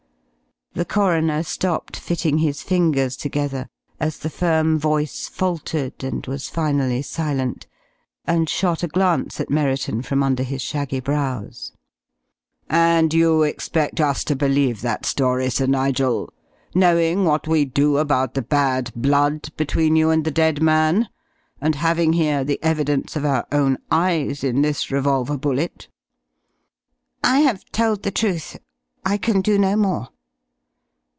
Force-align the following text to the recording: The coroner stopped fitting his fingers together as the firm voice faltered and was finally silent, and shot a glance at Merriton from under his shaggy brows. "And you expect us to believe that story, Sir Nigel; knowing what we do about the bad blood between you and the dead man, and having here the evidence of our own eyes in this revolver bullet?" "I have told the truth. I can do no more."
The 0.73 0.85
coroner 0.85 1.43
stopped 1.43 1.97
fitting 1.97 2.37
his 2.37 2.63
fingers 2.63 3.17
together 3.17 3.67
as 3.99 4.19
the 4.19 4.29
firm 4.29 4.79
voice 4.79 5.27
faltered 5.27 6.01
and 6.01 6.25
was 6.25 6.47
finally 6.47 7.01
silent, 7.01 7.67
and 8.23 8.47
shot 8.47 8.81
a 8.81 8.87
glance 8.87 9.41
at 9.41 9.49
Merriton 9.49 10.01
from 10.01 10.23
under 10.23 10.43
his 10.43 10.61
shaggy 10.61 11.01
brows. 11.01 11.73
"And 12.69 13.13
you 13.13 13.43
expect 13.43 13.99
us 13.99 14.23
to 14.23 14.33
believe 14.35 14.79
that 14.79 15.05
story, 15.05 15.49
Sir 15.49 15.65
Nigel; 15.67 16.31
knowing 16.73 17.25
what 17.25 17.49
we 17.49 17.65
do 17.65 17.97
about 17.97 18.33
the 18.33 18.41
bad 18.41 18.91
blood 18.95 19.49
between 19.57 19.97
you 19.97 20.09
and 20.09 20.23
the 20.23 20.31
dead 20.31 20.61
man, 20.63 21.09
and 21.59 21.75
having 21.75 22.13
here 22.13 22.45
the 22.45 22.63
evidence 22.63 23.17
of 23.17 23.25
our 23.25 23.45
own 23.51 23.77
eyes 23.91 24.41
in 24.41 24.61
this 24.61 24.89
revolver 24.89 25.35
bullet?" 25.37 25.89
"I 27.25 27.41
have 27.41 27.65
told 27.73 28.03
the 28.03 28.09
truth. 28.11 28.57
I 29.05 29.17
can 29.17 29.41
do 29.41 29.59
no 29.59 29.75
more." 29.75 30.07